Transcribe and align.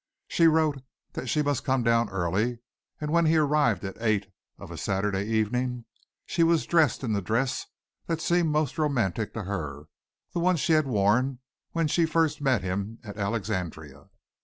She 0.27 0.47
wrote 0.47 0.81
that 1.13 1.27
she 1.27 1.43
must 1.43 1.63
come 1.63 1.83
down 1.83 2.09
early 2.09 2.57
and 2.99 3.11
when 3.11 3.27
he 3.27 3.37
arrived 3.37 3.85
at 3.85 4.01
eight 4.01 4.25
of 4.57 4.71
a 4.71 4.75
Saturday 4.77 5.25
evening 5.27 5.85
she 6.25 6.41
was 6.41 6.65
dressed 6.65 7.03
in 7.03 7.13
the 7.13 7.21
dress 7.21 7.67
that 8.07 8.19
seemed 8.19 8.49
most 8.49 8.79
romantic 8.79 9.31
to 9.35 9.43
her, 9.43 9.85
the 10.33 10.39
one 10.39 10.55
she 10.55 10.73
had 10.73 10.87
worn 10.87 11.37
when 11.73 11.87
she 11.87 12.07
first 12.07 12.41
met 12.41 12.63
him 12.63 12.97
at 13.03 13.15
Alexandria. 13.15 14.09